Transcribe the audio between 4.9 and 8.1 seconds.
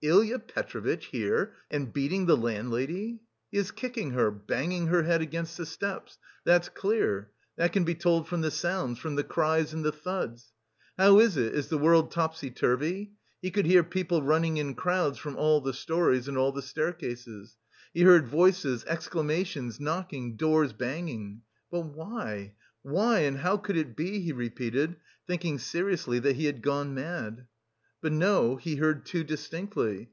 head against the steps that's clear, that can be